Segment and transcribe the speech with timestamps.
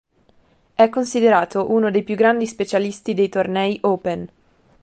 [0.73, 4.27] È considerato uno dei più grandi specialisti dei tornei "open".